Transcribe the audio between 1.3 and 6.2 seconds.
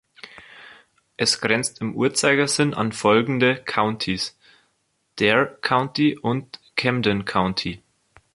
grenzt im Uhrzeigersinn an folgende Countys: Dare County